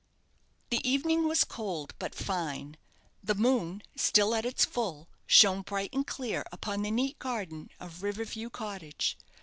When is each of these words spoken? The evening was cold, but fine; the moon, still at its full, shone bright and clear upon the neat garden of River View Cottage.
The 0.71 0.77
evening 0.81 1.27
was 1.27 1.43
cold, 1.43 1.93
but 1.99 2.15
fine; 2.15 2.77
the 3.23 3.35
moon, 3.35 3.83
still 3.95 4.33
at 4.33 4.47
its 4.47 4.65
full, 4.65 5.07
shone 5.27 5.61
bright 5.61 5.93
and 5.93 6.07
clear 6.07 6.43
upon 6.51 6.81
the 6.81 6.89
neat 6.89 7.19
garden 7.19 7.69
of 7.79 8.01
River 8.01 8.25
View 8.25 8.49
Cottage. 8.49 9.15